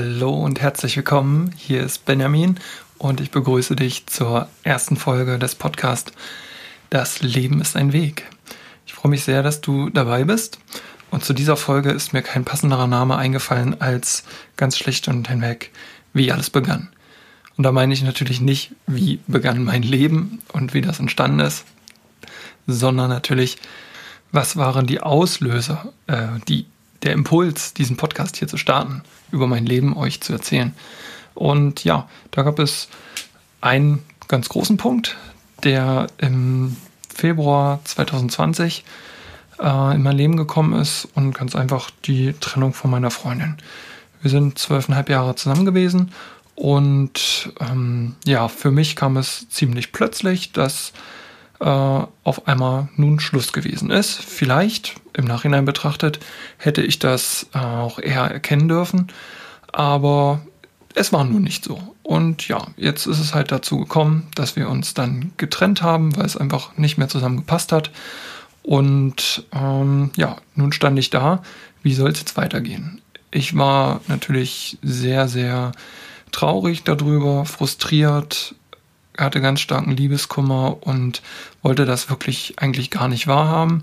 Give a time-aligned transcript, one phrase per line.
[0.00, 1.52] Hallo und herzlich willkommen.
[1.56, 2.60] Hier ist Benjamin
[2.98, 6.12] und ich begrüße dich zur ersten Folge des Podcasts
[6.88, 8.30] Das Leben ist ein Weg.
[8.86, 10.60] Ich freue mich sehr, dass du dabei bist.
[11.10, 14.22] Und zu dieser Folge ist mir kein passenderer Name eingefallen als
[14.56, 15.72] ganz schlicht und hinweg,
[16.12, 16.90] wie alles begann.
[17.56, 21.64] Und da meine ich natürlich nicht, wie begann mein Leben und wie das entstanden ist,
[22.68, 23.58] sondern natürlich,
[24.30, 26.66] was waren die Auslöser, äh, die,
[27.02, 30.74] der Impuls, diesen Podcast hier zu starten, über mein Leben euch zu erzählen.
[31.34, 32.88] Und ja, da gab es
[33.60, 35.16] einen ganz großen Punkt,
[35.64, 36.76] der im
[37.14, 38.84] Februar 2020
[39.60, 43.56] äh, in mein Leben gekommen ist und ganz einfach die Trennung von meiner Freundin.
[44.20, 46.12] Wir sind zwölfeinhalb Jahre zusammen gewesen
[46.54, 50.92] und ähm, ja, für mich kam es ziemlich plötzlich, dass
[51.60, 54.14] äh, auf einmal nun Schluss gewesen ist.
[54.14, 56.20] Vielleicht im Nachhinein betrachtet
[56.56, 59.08] hätte ich das auch eher erkennen dürfen,
[59.72, 60.40] aber
[60.94, 61.94] es war nun nicht so.
[62.02, 66.24] Und ja, jetzt ist es halt dazu gekommen, dass wir uns dann getrennt haben, weil
[66.24, 67.90] es einfach nicht mehr zusammengepasst hat.
[68.62, 71.42] Und ähm, ja, nun stand ich da,
[71.82, 73.02] wie soll es jetzt weitergehen?
[73.30, 75.72] Ich war natürlich sehr, sehr
[76.32, 78.54] traurig darüber, frustriert,
[79.16, 81.22] hatte ganz starken Liebeskummer und
[81.62, 83.82] wollte das wirklich eigentlich gar nicht wahrhaben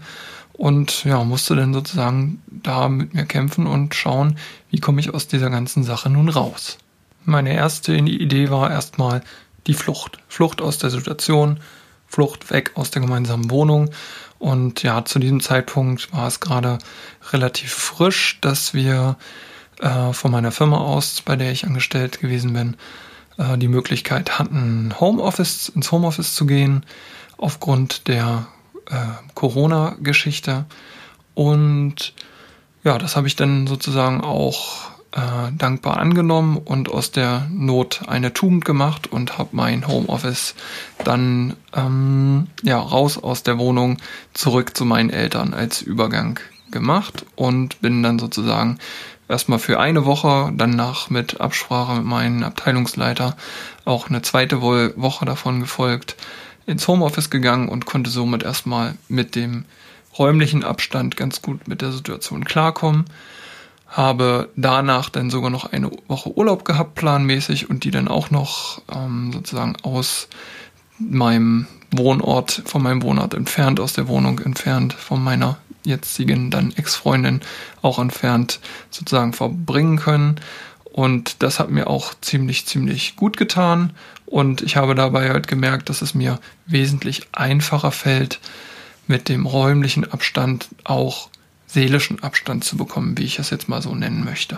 [0.57, 4.37] und ja, musste dann sozusagen da mit mir kämpfen und schauen,
[4.69, 6.77] wie komme ich aus dieser ganzen Sache nun raus.
[7.25, 9.21] Meine erste Idee war erstmal
[9.67, 10.19] die Flucht.
[10.27, 11.59] Flucht aus der Situation,
[12.07, 13.89] Flucht weg aus der gemeinsamen Wohnung.
[14.37, 16.77] Und ja, zu diesem Zeitpunkt war es gerade
[17.31, 19.17] relativ frisch, dass wir
[19.79, 22.77] äh, von meiner Firma aus, bei der ich angestellt gewesen bin,
[23.37, 26.85] äh, die Möglichkeit hatten, Homeoffice, ins Homeoffice zu gehen,
[27.37, 28.47] aufgrund der
[28.89, 28.95] äh,
[29.33, 30.65] Corona-Geschichte.
[31.33, 32.13] Und
[32.83, 38.33] ja, das habe ich dann sozusagen auch äh, dankbar angenommen und aus der Not eine
[38.33, 40.55] Tugend gemacht und habe mein Homeoffice
[41.03, 43.97] dann ähm, ja raus aus der Wohnung
[44.33, 48.77] zurück zu meinen Eltern als Übergang gemacht und bin dann sozusagen
[49.29, 53.35] erstmal für eine Woche, danach mit Absprache mit meinem Abteilungsleiter
[53.85, 56.17] auch eine zweite Woche davon gefolgt,
[56.67, 59.65] ins Homeoffice gegangen und konnte somit erstmal mit dem
[60.17, 63.05] räumlichen Abstand ganz gut mit der Situation klarkommen.
[63.87, 68.81] Habe danach dann sogar noch eine Woche Urlaub gehabt, planmäßig, und die dann auch noch
[68.93, 70.27] ähm, sozusagen aus
[70.97, 77.41] meinem Wohnort, von meinem Wohnort entfernt, aus der Wohnung entfernt, von meiner jetzigen dann Ex-Freundin
[77.81, 78.59] auch entfernt
[78.89, 80.35] sozusagen verbringen können.
[80.95, 83.91] Und das hat mir auch ziemlich, ziemlich gut getan.
[84.25, 88.39] Und ich habe dabei halt gemerkt, dass es mir wesentlich einfacher fällt,
[89.05, 91.29] mit dem räumlichen Abstand auch
[91.67, 94.57] seelischen Abstand zu bekommen, wie ich es jetzt mal so nennen möchte.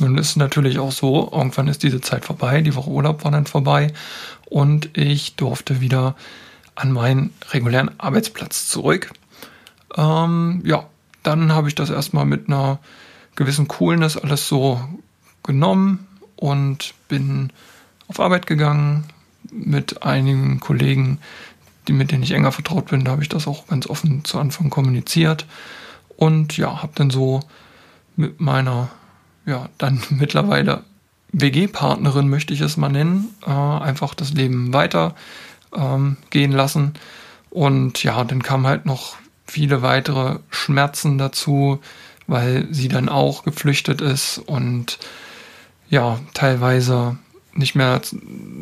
[0.00, 3.30] Nun ist es natürlich auch so, irgendwann ist diese Zeit vorbei, die Woche Urlaub war
[3.30, 3.92] dann vorbei
[4.46, 6.16] und ich durfte wieder
[6.74, 9.12] an meinen regulären Arbeitsplatz zurück.
[9.96, 10.88] Ähm, ja,
[11.22, 12.80] dann habe ich das erstmal mit einer
[13.36, 14.80] gewissen Coolness alles so
[15.42, 16.06] genommen
[16.36, 17.52] und bin
[18.08, 19.04] auf Arbeit gegangen
[19.50, 21.18] mit einigen Kollegen,
[21.88, 23.04] die, mit denen ich enger vertraut bin.
[23.04, 25.46] Da habe ich das auch ganz offen zu Anfang kommuniziert.
[26.16, 27.40] Und ja, habe dann so
[28.16, 28.90] mit meiner,
[29.46, 30.84] ja, dann mittlerweile
[31.32, 35.14] WG-Partnerin, möchte ich es mal nennen, äh, einfach das Leben weiter
[35.74, 36.94] ähm, gehen lassen.
[37.50, 41.80] Und ja, dann kam halt noch viele weitere Schmerzen dazu,
[42.26, 44.98] weil sie dann auch geflüchtet ist und
[45.90, 47.18] ja, teilweise
[47.52, 48.00] nicht mehr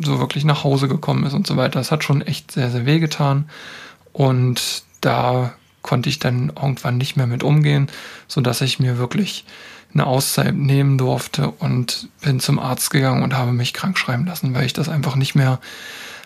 [0.03, 1.79] so wirklich nach Hause gekommen ist und so weiter.
[1.79, 3.49] Das hat schon echt sehr, sehr weh getan.
[4.13, 5.53] Und da
[5.83, 7.89] konnte ich dann irgendwann nicht mehr mit umgehen,
[8.27, 9.45] so dass ich mir wirklich
[9.95, 14.55] eine Auszeit nehmen durfte und bin zum Arzt gegangen und habe mich krank schreiben lassen,
[14.55, 15.61] weil ich das einfach nicht mehr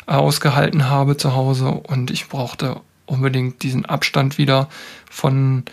[0.07, 4.69] ausgehalten habe zu Hause und ich brauchte unbedingt diesen Abstand wieder
[5.11, 5.65] von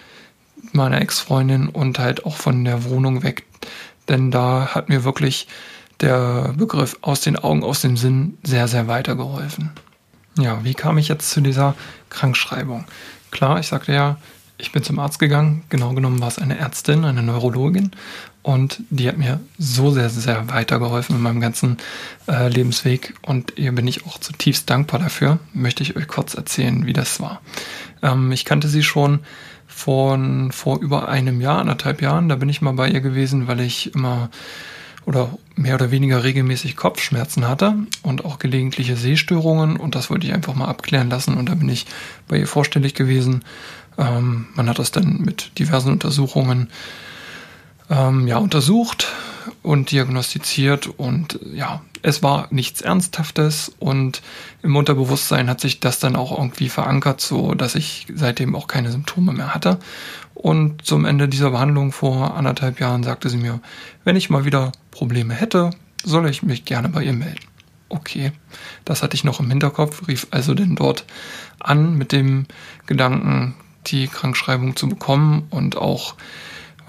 [0.71, 3.45] meiner Ex-Freundin und halt auch von der Wohnung weg.
[4.09, 5.47] Denn da hat mir wirklich
[6.01, 9.71] der Begriff aus den Augen, aus dem Sinn sehr, sehr weitergeholfen.
[10.37, 11.75] Ja, wie kam ich jetzt zu dieser
[12.09, 12.85] Krankschreibung?
[13.31, 14.17] Klar, ich sagte ja,
[14.57, 15.63] ich bin zum Arzt gegangen.
[15.69, 17.91] Genau genommen war es eine Ärztin, eine Neurologin.
[18.41, 21.77] Und die hat mir so sehr, sehr weitergeholfen in meinem ganzen
[22.27, 23.13] äh, Lebensweg.
[23.21, 25.39] Und ihr bin ich auch zutiefst dankbar dafür.
[25.53, 27.41] Möchte ich euch kurz erzählen, wie das war.
[28.01, 29.19] Ähm, ich kannte sie schon
[29.79, 32.29] von vor über einem Jahr, anderthalb Jahren.
[32.29, 34.29] Da bin ich mal bei ihr gewesen, weil ich immer
[35.05, 39.77] oder mehr oder weniger regelmäßig Kopfschmerzen hatte und auch gelegentliche Sehstörungen.
[39.77, 41.35] Und das wollte ich einfach mal abklären lassen.
[41.35, 41.85] Und da bin ich
[42.27, 43.43] bei ihr vorstellig gewesen
[43.99, 46.69] ähm, man hat das dann mit diversen Untersuchungen
[47.89, 49.07] ähm, ja, untersucht
[49.63, 54.21] und diagnostiziert und ja, es war nichts Ernsthaftes und
[54.63, 58.91] im Unterbewusstsein hat sich das dann auch irgendwie verankert, so dass ich seitdem auch keine
[58.91, 59.79] Symptome mehr hatte.
[60.33, 63.59] Und zum Ende dieser Behandlung vor anderthalb Jahren sagte sie mir,
[64.05, 65.71] wenn ich mal wieder Probleme hätte,
[66.05, 67.43] soll ich mich gerne bei ihr melden.
[67.89, 68.31] Okay,
[68.85, 71.05] das hatte ich noch im Hinterkopf, rief also denn dort
[71.59, 72.45] an mit dem
[72.85, 73.55] Gedanken,
[73.87, 76.15] die Krankschreibung zu bekommen und auch,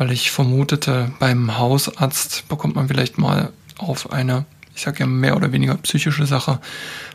[0.01, 5.37] weil ich vermutete, beim Hausarzt bekommt man vielleicht mal auf eine, ich sage ja mehr
[5.37, 6.59] oder weniger psychische Sache,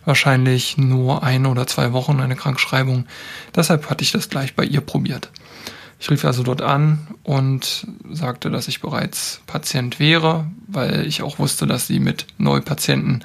[0.06, 3.08] wahrscheinlich nur ein oder zwei Wochen eine Krankschreibung.
[3.56, 5.32] Deshalb hatte ich das gleich bei ihr probiert.
[6.00, 11.40] Ich rief also dort an und sagte, dass ich bereits Patient wäre, weil ich auch
[11.40, 13.24] wusste, dass sie mit Neupatienten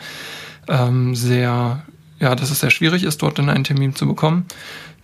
[0.69, 1.83] ähm, sehr,
[2.21, 4.47] ja, dass es sehr schwierig ist, dort einen Termin zu bekommen.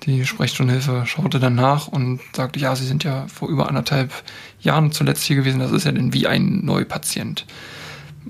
[0.04, 4.12] Die Sprechstundenhilfe schaute dann nach und sagte, ja, Sie sind ja vor über anderthalb
[4.60, 7.46] Jahren zuletzt hier gewesen, das ist ja denn wie ein Neupatient.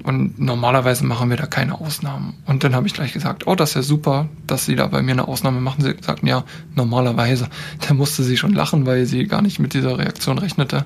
[0.05, 2.35] Und normalerweise machen wir da keine Ausnahmen.
[2.45, 5.03] Und dann habe ich gleich gesagt, oh, das ist ja super, dass Sie da bei
[5.03, 5.83] mir eine Ausnahme machen.
[5.83, 6.45] Sie sagten, ja,
[6.75, 7.49] normalerweise.
[7.89, 10.85] Da musste sie schon lachen, weil sie gar nicht mit dieser Reaktion rechnete.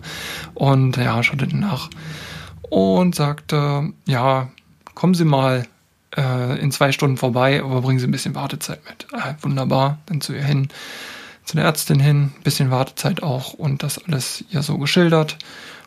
[0.54, 1.90] Und ja, schaute dann nach
[2.70, 4.48] und sagte, ja,
[4.94, 5.66] kommen Sie mal
[6.16, 9.06] äh, in zwei Stunden vorbei, aber bringen Sie ein bisschen Wartezeit mit.
[9.12, 10.68] Ah, wunderbar, dann zu ihr hin,
[11.44, 15.38] zu der Ärztin hin, bisschen Wartezeit auch und das alles ihr so geschildert.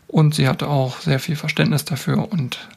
[0.07, 2.67] Und sie hatte auch sehr viel Verständnis dafür und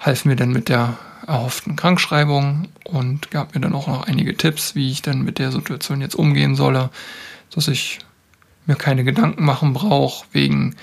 [0.00, 0.96] half mir dann mit der
[1.26, 5.50] erhofften Krankschreibung und gab mir dann auch noch einige Tipps, wie ich dann mit der
[5.50, 6.90] Situation jetzt umgehen solle,
[7.50, 7.98] dass ich
[8.66, 10.76] mir keine Gedanken machen brauche wegen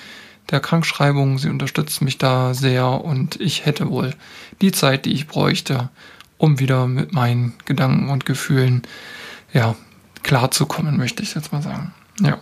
[0.50, 1.38] der Krankschreibung.
[1.38, 4.14] Sie unterstützt mich da sehr und ich hätte wohl
[4.62, 5.90] die Zeit, die ich bräuchte,
[6.38, 8.84] um wieder mit meinen Gedanken und Gefühlen
[9.54, 9.76] ja
[10.24, 11.94] klarzukommen, möchte ich jetzt mal sagen.
[12.22, 12.40] Ja,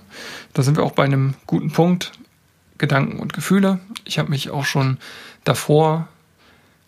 [0.53, 2.11] da sind wir auch bei einem guten Punkt.
[2.77, 3.79] Gedanken und Gefühle.
[4.05, 4.97] Ich habe mich auch schon
[5.43, 6.07] davor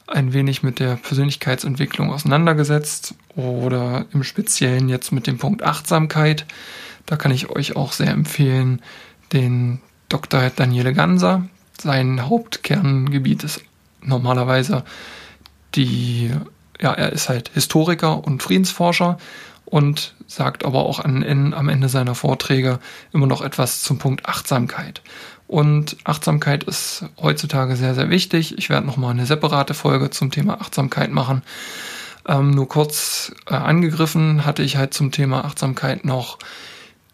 [0.07, 6.45] ein wenig mit der Persönlichkeitsentwicklung auseinandergesetzt oder im Speziellen jetzt mit dem Punkt Achtsamkeit.
[7.05, 8.81] Da kann ich euch auch sehr empfehlen,
[9.31, 9.79] den
[10.13, 10.51] Dr.
[10.55, 11.47] Daniele Ganser.
[11.81, 13.61] Sein Hauptkerngebiet ist
[14.01, 14.83] normalerweise
[15.73, 16.31] die,
[16.79, 19.17] ja, er ist halt Historiker und Friedensforscher
[19.65, 22.79] und sagt aber auch an, in, am Ende seiner Vorträge
[23.11, 25.01] immer noch etwas zum Punkt Achtsamkeit.
[25.47, 28.57] Und Achtsamkeit ist heutzutage sehr, sehr wichtig.
[28.59, 31.41] Ich werde nochmal eine separate Folge zum Thema Achtsamkeit machen.
[32.27, 36.37] Ähm, nur kurz äh, angegriffen hatte ich halt zum Thema Achtsamkeit noch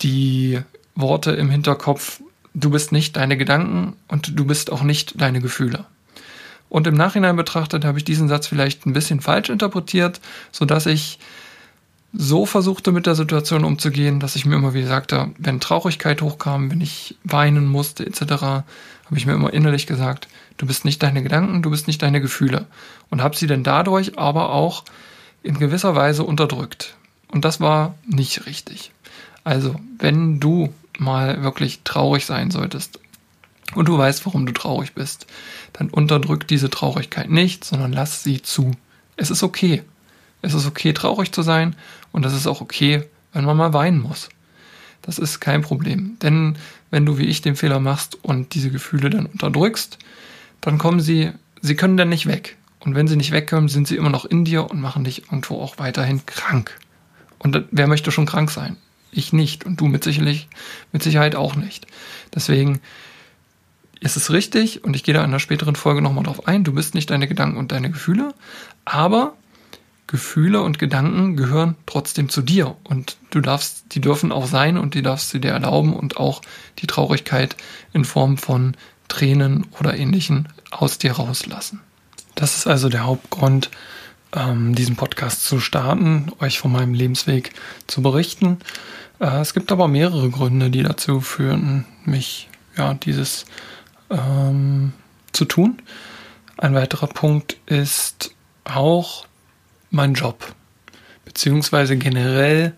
[0.01, 0.59] die
[0.95, 2.21] Worte im Hinterkopf,
[2.53, 5.85] du bist nicht deine Gedanken und du bist auch nicht deine Gefühle.
[6.69, 10.19] Und im Nachhinein betrachtet habe ich diesen Satz vielleicht ein bisschen falsch interpretiert,
[10.51, 11.19] so dass ich
[12.13, 16.71] so versuchte mit der Situation umzugehen, dass ich mir immer wieder sagte, wenn Traurigkeit hochkam,
[16.71, 21.23] wenn ich weinen musste etc., habe ich mir immer innerlich gesagt, du bist nicht deine
[21.23, 22.65] Gedanken, du bist nicht deine Gefühle
[23.09, 24.85] und habe sie denn dadurch aber auch
[25.41, 26.95] in gewisser Weise unterdrückt.
[27.31, 28.91] Und das war nicht richtig.
[29.43, 32.99] Also, wenn du mal wirklich traurig sein solltest
[33.75, 35.27] und du weißt, warum du traurig bist,
[35.73, 38.71] dann unterdrück diese Traurigkeit nicht, sondern lass sie zu.
[39.15, 39.83] Es ist okay.
[40.41, 41.75] Es ist okay, traurig zu sein
[42.11, 43.03] und es ist auch okay,
[43.33, 44.29] wenn man mal weinen muss.
[45.01, 46.17] Das ist kein Problem.
[46.21, 46.57] Denn
[46.91, 49.99] wenn du wie ich den Fehler machst und diese Gefühle dann unterdrückst,
[50.61, 52.57] dann kommen sie, sie können dann nicht weg.
[52.79, 55.61] Und wenn sie nicht wegkommen, sind sie immer noch in dir und machen dich irgendwo
[55.61, 56.77] auch weiterhin krank.
[57.37, 58.77] Und wer möchte schon krank sein?
[59.11, 60.47] Ich nicht und du mit, sicherlich,
[60.91, 61.87] mit Sicherheit auch nicht.
[62.33, 62.79] Deswegen
[63.99, 66.63] ist es richtig und ich gehe da in einer späteren Folge nochmal drauf ein.
[66.63, 68.33] Du bist nicht deine Gedanken und deine Gefühle,
[68.85, 69.33] aber
[70.07, 74.95] Gefühle und Gedanken gehören trotzdem zu dir und du darfst, die dürfen auch sein und
[74.95, 76.41] die darfst du dir erlauben und auch
[76.79, 77.55] die Traurigkeit
[77.93, 78.75] in Form von
[79.07, 81.81] Tränen oder ähnlichen aus dir rauslassen.
[82.33, 83.69] Das ist also der Hauptgrund,
[84.35, 87.53] ähm, diesen Podcast zu starten, euch von meinem Lebensweg
[87.87, 88.59] zu berichten.
[89.19, 93.45] Äh, es gibt aber mehrere Gründe, die dazu führen, mich ja dieses
[94.09, 94.93] ähm,
[95.31, 95.81] zu tun.
[96.57, 99.25] Ein weiterer Punkt ist auch
[99.91, 100.53] mein Job,
[101.25, 102.73] beziehungsweise generell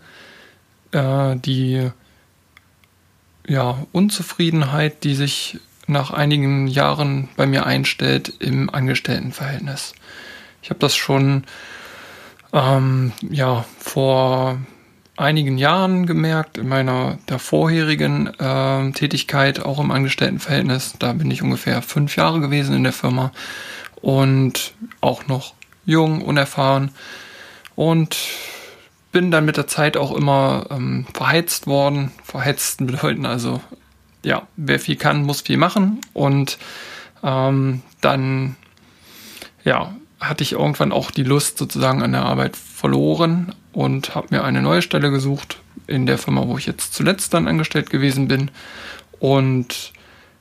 [0.91, 1.89] äh, die
[3.48, 9.93] ja, Unzufriedenheit, die sich nach einigen Jahren bei mir einstellt im Angestelltenverhältnis.
[10.62, 11.44] Ich habe das schon
[12.53, 14.60] ähm, ja, vor
[15.18, 20.96] einigen Jahren gemerkt, in meiner der vorherigen äh, Tätigkeit, auch im Angestelltenverhältnis.
[21.00, 23.32] Da bin ich ungefähr fünf Jahre gewesen in der Firma
[23.96, 25.53] und auch noch
[25.86, 26.91] jung, unerfahren
[27.75, 28.18] und
[29.12, 32.12] bin dann mit der Zeit auch immer ähm, verheizt worden.
[32.24, 33.62] Verhetzt bedeuten also
[34.24, 36.01] ja, wer viel kann, muss viel machen.
[36.13, 36.58] Und
[37.24, 38.56] ähm, dann,
[39.63, 44.43] ja, hatte ich irgendwann auch die Lust sozusagen an der Arbeit verloren und habe mir
[44.43, 48.51] eine neue Stelle gesucht in der Firma, wo ich jetzt zuletzt dann angestellt gewesen bin.
[49.19, 49.91] Und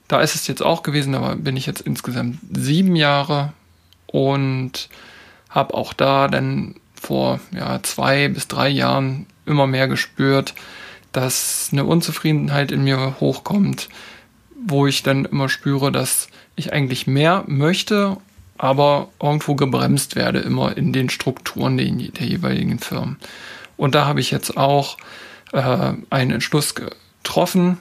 [0.07, 3.55] da ist es jetzt auch gewesen, aber bin ich jetzt insgesamt sieben Jahre
[4.07, 4.91] und
[5.49, 10.55] habe auch da dann vor ja, zwei bis drei Jahren immer mehr gespürt,
[11.13, 13.89] dass eine Unzufriedenheit in mir hochkommt,
[14.67, 18.19] wo ich dann immer spüre, dass ich eigentlich mehr möchte,
[18.61, 23.17] aber irgendwo gebremst werde, immer in den Strukturen der, der jeweiligen Firmen.
[23.79, 24.99] Und da habe ich jetzt auch
[25.53, 27.79] äh, einen Entschluss getroffen,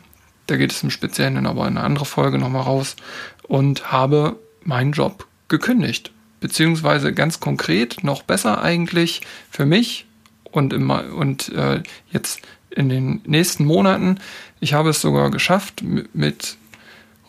[0.48, 2.96] da geht es im Speziellen dann aber in einer anderen Folge nochmal raus,
[3.44, 6.12] und habe meinen Job gekündigt.
[6.40, 9.20] Beziehungsweise ganz konkret, noch besser eigentlich
[9.52, 10.06] für mich
[10.46, 14.20] und, immer, und äh, jetzt in den nächsten Monaten.
[14.62, 15.84] Ich habe es sogar geschafft,
[16.14, 16.56] mit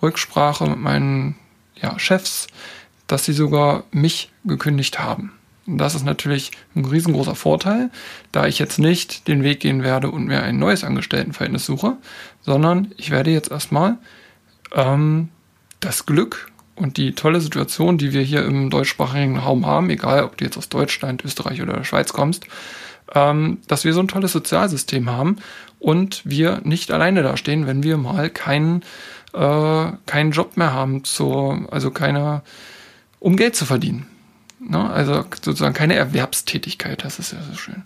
[0.01, 1.35] Rücksprache mit meinen
[1.83, 2.47] ja, Chefs,
[3.11, 5.33] dass sie sogar mich gekündigt haben.
[5.67, 7.91] Und das ist natürlich ein riesengroßer Vorteil,
[8.33, 11.97] da ich jetzt nicht den Weg gehen werde und mir ein neues Angestelltenverhältnis suche,
[12.41, 13.99] sondern ich werde jetzt erstmal
[14.75, 15.29] ähm,
[15.81, 20.37] das Glück und die tolle Situation, die wir hier im deutschsprachigen Raum haben, egal ob
[20.37, 22.47] du jetzt aus Deutschland, Österreich oder der Schweiz kommst,
[23.15, 25.37] ähm, dass wir so ein tolles Sozialsystem haben
[25.79, 28.83] und wir nicht alleine dastehen, wenn wir mal keinen
[29.33, 32.43] äh, keinen Job mehr haben, zur, also keine,
[33.21, 34.07] um Geld zu verdienen.
[34.59, 34.91] Ne?
[34.91, 37.85] Also sozusagen keine Erwerbstätigkeit, das ist ja so schön.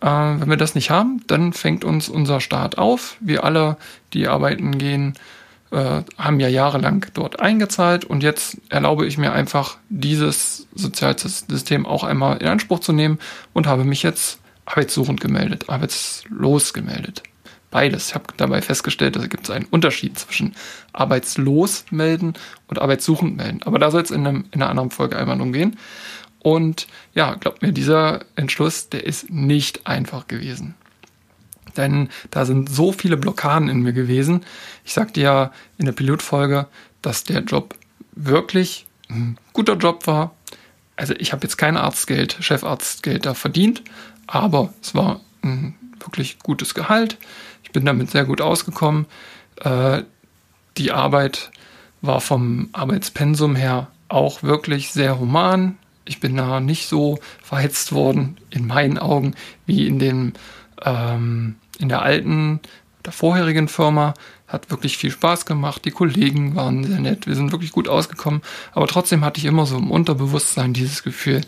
[0.00, 3.16] Äh, wenn wir das nicht haben, dann fängt uns unser Staat auf.
[3.20, 3.76] Wir alle,
[4.14, 5.14] die arbeiten gehen,
[5.70, 12.04] äh, haben ja jahrelang dort eingezahlt und jetzt erlaube ich mir einfach, dieses Sozialsystem auch
[12.04, 13.18] einmal in Anspruch zu nehmen
[13.52, 17.22] und habe mich jetzt arbeitssuchend gemeldet, arbeitslos gemeldet.
[17.72, 18.08] Beides.
[18.08, 20.54] Ich habe dabei festgestellt, da gibt es einen Unterschied zwischen
[20.92, 22.34] arbeitslos melden
[22.68, 23.62] und arbeitssuchend melden.
[23.64, 25.78] Aber da soll es in, in einer anderen Folge einmal umgehen.
[26.38, 30.74] Und ja, glaubt mir, dieser Entschluss, der ist nicht einfach gewesen.
[31.78, 34.44] Denn da sind so viele Blockaden in mir gewesen.
[34.84, 36.66] Ich sagte ja in der Pilotfolge,
[37.00, 37.74] dass der Job
[38.14, 40.36] wirklich ein guter Job war.
[40.96, 43.82] Also ich habe jetzt kein Arztgeld, Chefarztgeld da verdient,
[44.26, 47.16] aber es war ein wirklich gutes Gehalt.
[47.72, 49.06] Bin damit sehr gut ausgekommen.
[49.60, 50.02] Äh,
[50.76, 51.50] die Arbeit
[52.00, 55.78] war vom Arbeitspensum her auch wirklich sehr human.
[56.04, 59.34] Ich bin da nicht so verhetzt worden, in meinen Augen,
[59.66, 60.32] wie in dem
[60.84, 62.60] ähm, in der alten,
[63.04, 64.14] der vorherigen Firma.
[64.48, 65.84] Hat wirklich viel Spaß gemacht.
[65.86, 67.26] Die Kollegen waren sehr nett.
[67.26, 68.42] Wir sind wirklich gut ausgekommen.
[68.72, 71.40] Aber trotzdem hatte ich immer so im Unterbewusstsein dieses Gefühl,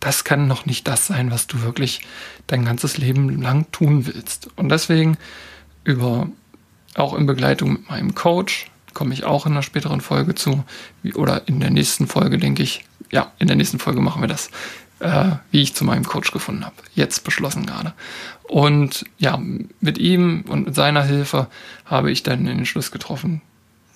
[0.00, 2.00] das kann noch nicht das sein, was du wirklich
[2.48, 4.48] dein ganzes Leben lang tun willst.
[4.56, 5.16] Und deswegen
[5.84, 6.28] über,
[6.94, 10.64] auch in Begleitung mit meinem Coach, komme ich auch in einer späteren Folge zu,
[11.02, 12.84] wie, oder in der nächsten Folge, denke ich.
[13.10, 14.50] Ja, in der nächsten Folge machen wir das,
[15.00, 16.76] äh, wie ich zu meinem Coach gefunden habe.
[16.94, 17.92] Jetzt beschlossen gerade.
[18.44, 19.40] Und ja,
[19.80, 21.48] mit ihm und mit seiner Hilfe
[21.84, 23.42] habe ich dann den Entschluss getroffen,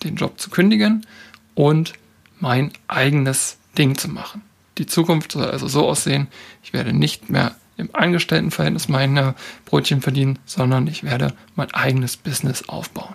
[0.03, 1.07] den Job zu kündigen
[1.55, 1.95] und
[2.41, 4.43] mein eigenes Ding zu machen.
[4.79, 6.29] Die Zukunft soll also so aussehen,
[6.62, 12.69] ich werde nicht mehr im Angestelltenverhältnis meine Brötchen verdienen, sondern ich werde mein eigenes Business
[12.69, 13.14] aufbauen.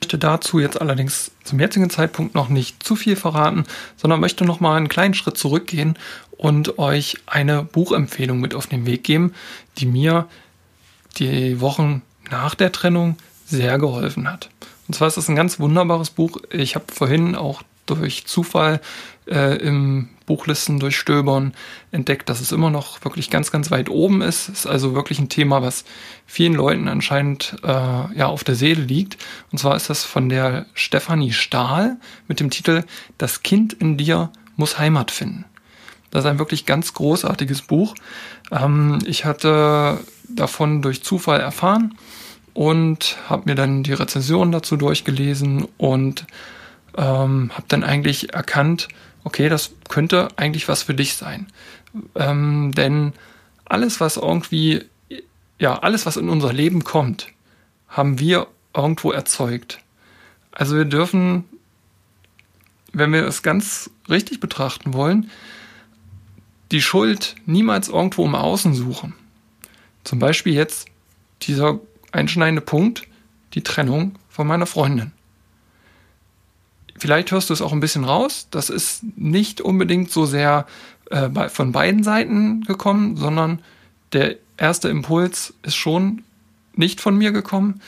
[0.00, 3.64] Ich möchte dazu jetzt allerdings zum jetzigen Zeitpunkt noch nicht zu viel verraten,
[3.96, 5.98] sondern möchte noch mal einen kleinen Schritt zurückgehen
[6.30, 9.34] und euch eine Buchempfehlung mit auf den Weg geben,
[9.78, 10.28] die mir
[11.16, 14.50] die Wochen nach der Trennung sehr geholfen hat.
[14.86, 16.38] Und zwar ist es ein ganz wunderbares Buch.
[16.50, 18.80] Ich habe vorhin auch durch Zufall
[19.28, 21.54] äh, im Buchlisten durchstöbern
[21.90, 24.48] entdeckt, dass es immer noch wirklich ganz, ganz weit oben ist.
[24.48, 25.84] Ist also wirklich ein Thema, was
[26.26, 29.16] vielen Leuten anscheinend äh, ja auf der Seele liegt.
[29.50, 32.84] Und zwar ist das von der Stefanie Stahl mit dem Titel
[33.16, 35.44] Das Kind in dir muss Heimat finden.
[36.10, 37.94] Das ist ein wirklich ganz großartiges Buch.
[38.50, 41.94] Ähm, ich hatte davon durch Zufall erfahren
[42.54, 46.26] und habe mir dann die Rezension dazu durchgelesen und
[46.96, 48.88] ähm, habe dann eigentlich erkannt,
[49.24, 51.46] okay, das könnte eigentlich was für dich sein.
[52.14, 53.12] Ähm, denn
[53.64, 54.84] alles, was irgendwie,
[55.58, 57.28] ja, alles, was in unser Leben kommt,
[57.88, 59.80] haben wir irgendwo erzeugt.
[60.52, 61.44] Also wir dürfen,
[62.92, 65.30] wenn wir es ganz richtig betrachten wollen,
[66.70, 69.14] die Schuld niemals irgendwo im Außen suchen.
[70.04, 70.88] Zum Beispiel jetzt
[71.42, 71.80] dieser
[72.12, 73.02] einschneidende Punkt,
[73.54, 75.12] die Trennung von meiner Freundin.
[76.98, 78.48] Vielleicht hörst du es auch ein bisschen raus.
[78.50, 80.66] Das ist nicht unbedingt so sehr
[81.10, 83.60] äh, von beiden Seiten gekommen, sondern
[84.12, 86.22] der erste Impuls ist schon
[86.74, 87.80] nicht von mir gekommen.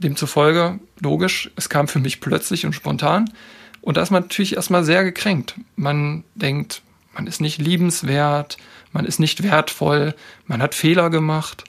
[0.00, 3.32] demzufolge, logisch, es kam für mich plötzlich und spontan.
[3.80, 5.56] Und da ist man natürlich erstmal sehr gekränkt.
[5.74, 6.82] Man denkt,
[7.14, 8.58] man ist nicht liebenswert,
[8.92, 10.14] man ist nicht wertvoll,
[10.46, 11.64] man hat Fehler gemacht.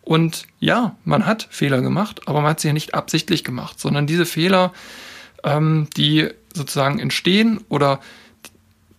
[0.00, 4.06] Und ja, man hat Fehler gemacht, aber man hat sie ja nicht absichtlich gemacht, sondern
[4.06, 4.72] diese Fehler,
[5.44, 8.00] ähm, die sozusagen entstehen oder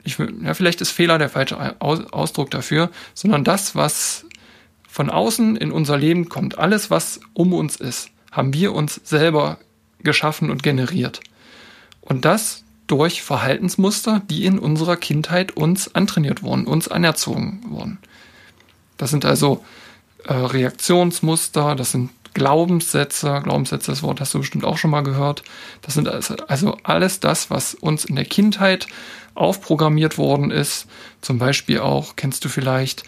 [0.04, 4.26] ich, ja, vielleicht ist Fehler der falsche Ausdruck dafür, sondern das, was
[4.88, 9.58] von außen in unser Leben kommt, alles, was um uns ist, haben wir uns selber
[10.00, 11.22] geschaffen und generiert.
[12.02, 17.98] Und das durch Verhaltensmuster, die in unserer Kindheit uns antrainiert wurden, uns anerzogen wurden.
[18.98, 19.66] Das sind also
[20.26, 25.42] äh, Reaktionsmuster, das sind Glaubenssätze, Glaubenssätze, das Wort hast du bestimmt auch schon mal gehört.
[25.82, 28.88] Das sind also, also alles das, was uns in der Kindheit
[29.36, 30.86] aufprogrammiert worden ist.
[31.22, 33.04] Zum Beispiel auch, kennst du vielleicht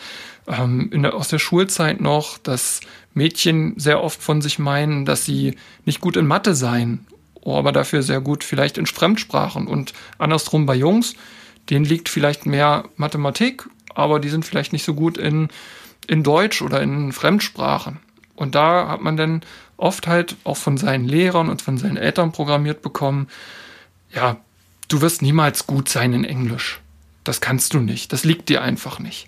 [0.48, 2.79] ähm, der, aus der Schulzeit noch, dass
[3.13, 7.05] Mädchen sehr oft von sich meinen, dass sie nicht gut in Mathe seien,
[7.46, 9.67] aber dafür sehr gut vielleicht in Fremdsprachen.
[9.67, 11.15] Und andersrum bei Jungs,
[11.69, 15.50] denen liegt vielleicht mehr Mathematik, aber die sind vielleicht nicht so gut in,
[16.07, 18.00] in Deutsch oder in Fremdsprachen.
[18.38, 19.41] Und da hat man dann
[19.75, 23.27] oft halt auch von seinen Lehrern und von seinen Eltern programmiert bekommen,
[24.13, 24.38] ja,
[24.88, 26.79] du wirst niemals gut sein in Englisch.
[27.24, 28.13] Das kannst du nicht.
[28.13, 29.27] Das liegt dir einfach nicht.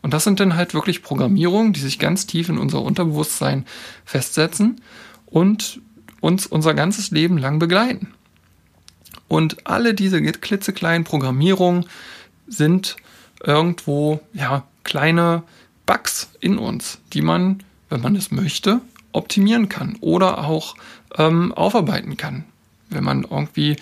[0.00, 3.66] Und das sind dann halt wirklich Programmierungen, die sich ganz tief in unser Unterbewusstsein
[4.04, 4.80] festsetzen
[5.26, 5.80] und
[6.20, 8.14] uns unser ganzes Leben lang begleiten.
[9.28, 11.86] Und alle diese klitzekleinen Programmierungen
[12.46, 12.96] sind
[13.42, 15.42] irgendwo, ja, kleine
[15.84, 18.80] Bugs in uns, die man wenn man es möchte,
[19.12, 20.76] optimieren kann oder auch
[21.16, 22.44] ähm, aufarbeiten kann.
[22.90, 23.76] Wenn man irgendwie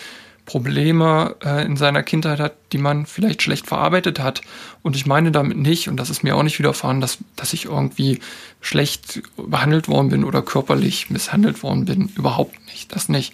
[0.47, 4.43] Probleme äh, in seiner Kindheit hat, die man vielleicht schlecht verarbeitet hat.
[4.83, 7.65] Und ich meine damit nicht, und das ist mir auch nicht widerfahren, dass, dass ich
[7.65, 8.21] irgendwie
[8.61, 12.11] schlecht behandelt worden bin oder körperlich misshandelt worden bin.
[12.15, 12.95] Überhaupt nicht.
[12.95, 13.33] Das nicht.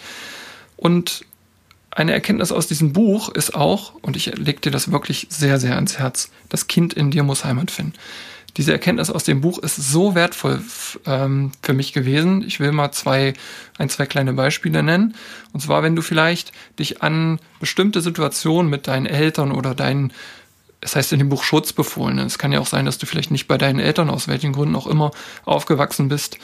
[0.77, 1.25] Und
[1.91, 5.75] eine Erkenntnis aus diesem Buch ist auch, und ich leg dir das wirklich sehr, sehr
[5.75, 7.95] ans Herz, das Kind in dir muss Heimat finden
[8.57, 10.61] diese Erkenntnis aus dem Buch ist so wertvoll
[11.07, 12.43] ähm, für mich gewesen.
[12.47, 13.35] Ich will mal zwei,
[13.79, 15.15] ein, zwei kleine Beispiele nennen.
[15.53, 20.13] Und zwar, wenn du vielleicht dich an bestimmte Situationen mit deinen Eltern oder deinen,
[20.81, 22.27] es heißt in dem Buch Schutzbefohlenen.
[22.27, 24.77] Es kann ja auch sein, dass du vielleicht nicht bei deinen Eltern, aus welchen Gründen
[24.77, 25.13] auch immer,
[25.45, 26.39] aufgewachsen bist,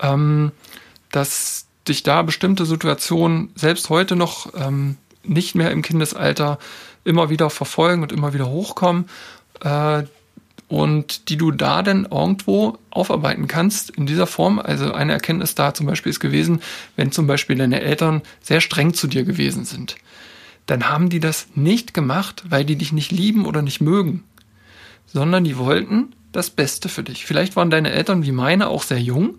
[0.00, 0.52] ähm,
[1.10, 6.58] dass dich da bestimmte Situationen selbst heute noch ähm, nicht mehr im Kindesalter
[7.04, 9.08] immer wieder verfolgen und immer wieder hochkommen,
[9.62, 10.04] äh,
[10.72, 14.58] und die du da dann irgendwo aufarbeiten kannst in dieser Form.
[14.58, 16.62] Also eine Erkenntnis da zum Beispiel ist gewesen,
[16.96, 19.96] wenn zum Beispiel deine Eltern sehr streng zu dir gewesen sind,
[20.64, 24.24] dann haben die das nicht gemacht, weil die dich nicht lieben oder nicht mögen,
[25.04, 27.26] sondern die wollten das Beste für dich.
[27.26, 29.34] Vielleicht waren deine Eltern wie meine auch sehr jung,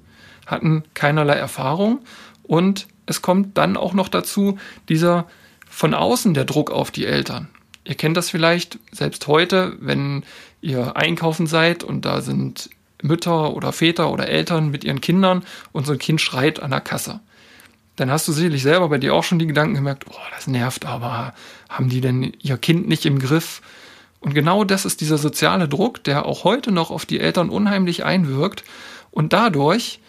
[0.45, 2.01] hatten keinerlei Erfahrung
[2.43, 5.25] und es kommt dann auch noch dazu dieser
[5.67, 7.49] von außen der Druck auf die Eltern.
[7.85, 10.23] Ihr kennt das vielleicht selbst heute, wenn
[10.63, 12.69] ihr einkaufen seid und da sind
[13.01, 16.81] Mütter oder Väter oder Eltern mit ihren Kindern und so ein Kind schreit an der
[16.81, 17.19] Kasse.
[17.95, 20.85] Dann hast du sicherlich selber bei dir auch schon die Gedanken gemerkt, oh, das nervt,
[20.85, 21.33] aber
[21.69, 23.61] haben die denn ihr Kind nicht im Griff?
[24.19, 28.05] Und genau das ist dieser soziale Druck, der auch heute noch auf die Eltern unheimlich
[28.05, 28.63] einwirkt
[29.11, 29.99] und dadurch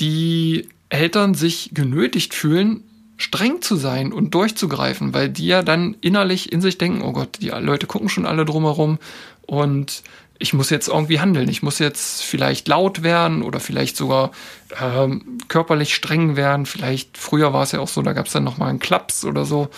[0.00, 2.82] die Eltern sich genötigt fühlen,
[3.18, 7.38] streng zu sein und durchzugreifen, weil die ja dann innerlich in sich denken, oh Gott,
[7.40, 8.98] die Leute gucken schon alle drumherum
[9.46, 10.02] und
[10.38, 11.48] ich muss jetzt irgendwie handeln.
[11.48, 14.32] Ich muss jetzt vielleicht laut werden oder vielleicht sogar
[14.80, 16.66] ähm, körperlich streng werden.
[16.66, 19.44] Vielleicht früher war es ja auch so, da gab es dann nochmal einen Klaps oder
[19.44, 19.68] so.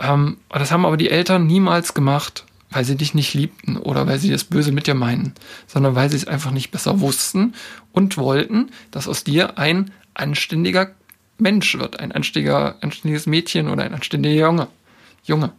[0.00, 4.18] Ähm, das haben aber die Eltern niemals gemacht, weil sie dich nicht liebten oder weil
[4.18, 5.34] sie das Böse mit dir meinten,
[5.68, 7.54] sondern weil sie es einfach nicht besser wussten
[7.92, 10.90] und wollten, dass aus dir ein anständiger
[11.38, 14.68] Mensch wird, ein anständiger, anständiges Mädchen oder ein anständiger Junge.
[15.24, 15.52] Junge.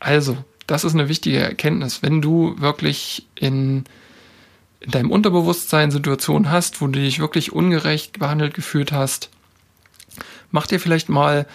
[0.00, 0.36] Also,
[0.68, 2.02] das ist eine wichtige Erkenntnis.
[2.02, 3.84] Wenn du wirklich in,
[4.80, 9.30] in deinem Unterbewusstsein Situationen hast, wo du dich wirklich ungerecht behandelt gefühlt hast,
[10.50, 11.46] mach dir vielleicht mal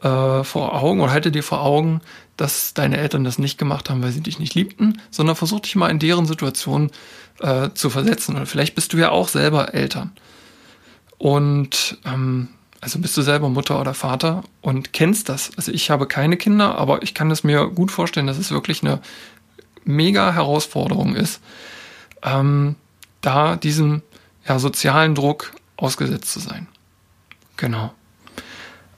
[0.00, 2.00] äh, vor Augen oder halte dir vor Augen,
[2.38, 5.76] dass deine Eltern das nicht gemacht haben, weil sie dich nicht liebten, sondern versuch dich
[5.76, 6.90] mal in deren Situation
[7.40, 8.36] äh, zu versetzen.
[8.36, 10.12] Oder vielleicht bist du ja auch selber Eltern.
[11.18, 12.48] Und ähm,
[12.82, 15.52] also bist du selber Mutter oder Vater und kennst das.
[15.56, 18.82] Also ich habe keine Kinder, aber ich kann es mir gut vorstellen, dass es wirklich
[18.82, 19.00] eine
[19.84, 21.40] mega Herausforderung ist,
[22.24, 22.74] ähm,
[23.20, 24.02] da diesem
[24.48, 26.66] ja, sozialen Druck ausgesetzt zu sein.
[27.56, 27.94] Genau.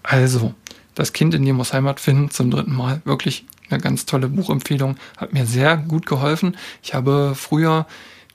[0.02, 0.54] Also,
[0.94, 3.02] das Kind in dir muss Heimat finden zum dritten Mal.
[3.04, 4.96] Wirklich eine ganz tolle Buchempfehlung.
[5.18, 6.56] Hat mir sehr gut geholfen.
[6.82, 7.86] Ich habe früher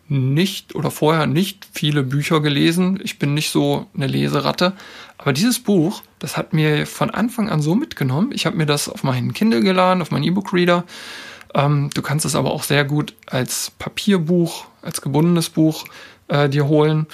[0.09, 2.99] nicht oder vorher nicht viele Bücher gelesen.
[3.03, 4.73] Ich bin nicht so eine Leseratte.
[5.17, 8.31] Aber dieses Buch, das hat mir von Anfang an so mitgenommen.
[8.33, 10.83] Ich habe mir das auf meinen Kindle geladen, auf meinen E-Book-Reader.
[11.53, 15.85] Ähm, du kannst es aber auch sehr gut als Papierbuch, als gebundenes Buch
[16.27, 17.07] äh, dir holen.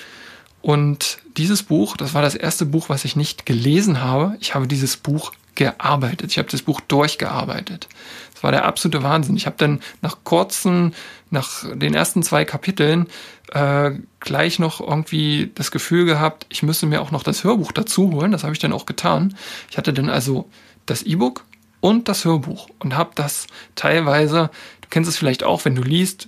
[0.62, 4.38] Und dieses Buch, das war das erste Buch, was ich nicht gelesen habe.
[4.40, 6.32] Ich habe dieses Buch gearbeitet.
[6.32, 7.88] Ich habe das Buch durchgearbeitet.
[8.36, 9.38] Das war der absolute Wahnsinn.
[9.38, 10.94] Ich habe dann nach kurzen,
[11.32, 13.08] nach den ersten zwei Kapiteln
[13.54, 18.12] äh, gleich noch irgendwie das Gefühl gehabt, ich müsse mir auch noch das Hörbuch dazu
[18.12, 18.32] holen.
[18.32, 19.36] Das habe ich dann auch getan.
[19.72, 20.50] Ich hatte dann also
[20.86, 21.46] das E-Book
[21.80, 24.50] und das Hörbuch und habe das teilweise,
[24.82, 26.28] du kennst es vielleicht auch, wenn du liest,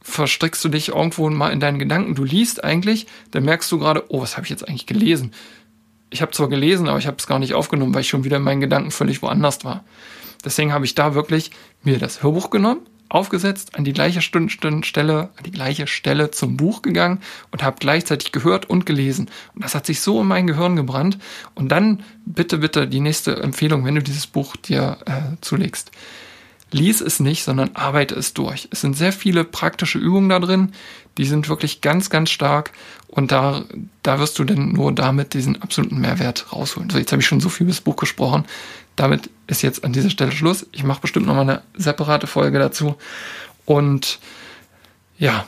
[0.00, 2.14] verstrickst du dich irgendwo mal in deinen Gedanken.
[2.14, 5.32] Du liest eigentlich, dann merkst du gerade, oh, was habe ich jetzt eigentlich gelesen?
[6.10, 8.36] Ich habe zwar gelesen, aber ich habe es gar nicht aufgenommen, weil ich schon wieder
[8.36, 9.84] in meinen Gedanken völlig woanders war.
[10.44, 11.50] Deswegen habe ich da wirklich
[11.82, 16.82] mir das Hörbuch genommen, aufgesetzt, an die gleiche Stelle, an die gleiche Stelle zum Buch
[16.82, 17.20] gegangen
[17.52, 19.30] und habe gleichzeitig gehört und gelesen.
[19.54, 21.18] Und das hat sich so in mein Gehirn gebrannt.
[21.54, 25.92] Und dann bitte, bitte die nächste Empfehlung, wenn du dieses Buch dir äh, zulegst.
[26.72, 28.68] Lies es nicht, sondern arbeite es durch.
[28.72, 30.72] Es sind sehr viele praktische Übungen da drin,
[31.18, 32.72] die sind wirklich ganz, ganz stark
[33.06, 33.64] und da,
[34.02, 36.90] da wirst du denn nur damit diesen absoluten Mehrwert rausholen.
[36.90, 38.44] So, jetzt habe ich schon so viel über das Buch gesprochen
[38.96, 40.66] damit ist jetzt an dieser Stelle Schluss.
[40.72, 42.96] Ich mache bestimmt noch mal eine separate Folge dazu.
[43.64, 44.18] Und
[45.18, 45.46] ja,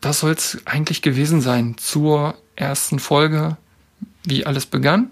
[0.00, 3.56] das soll es eigentlich gewesen sein zur ersten Folge,
[4.24, 5.10] wie alles begann.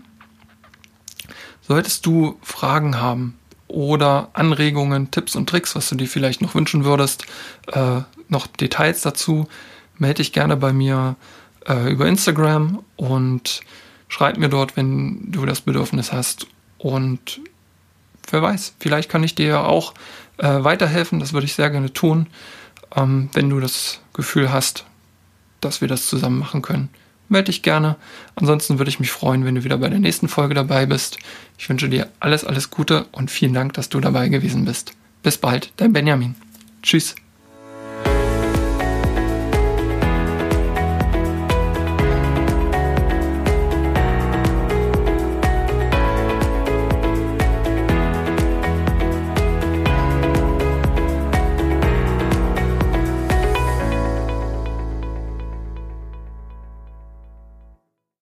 [1.63, 6.85] Solltest du Fragen haben oder Anregungen, Tipps und Tricks, was du dir vielleicht noch wünschen
[6.85, 7.27] würdest,
[7.67, 9.47] äh, noch Details dazu,
[9.99, 11.17] melde dich gerne bei mir
[11.67, 13.61] äh, über Instagram und
[14.09, 16.47] schreib mir dort, wenn du das Bedürfnis hast.
[16.79, 17.41] Und
[18.33, 19.95] wer weiß, vielleicht kann ich dir ja auch
[20.39, 21.21] äh, weiterhelfen.
[21.21, 22.27] Das würde ich sehr gerne tun,
[22.97, 24.85] ähm, wenn du das Gefühl hast,
[25.61, 26.89] dass wir das zusammen machen können.
[27.29, 27.97] Melde dich gerne.
[28.37, 31.19] Ansonsten würde ich mich freuen, wenn du wieder bei der nächsten Folge dabei bist.
[31.59, 34.93] Ich wünsche dir alles, alles Gute und vielen Dank, dass du dabei gewesen bist.
[35.23, 36.37] Bis bald, dein Benjamin.
[36.83, 37.15] Tschüss.